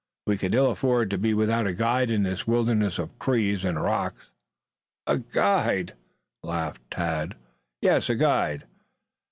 [0.25, 3.79] We can ill afford to be without a guide in this wilderness of trees and
[3.79, 4.31] rocks."
[5.05, 5.93] "A guide?"
[6.41, 7.35] laughed Tad.
[7.83, 8.63] "Yes, a guide."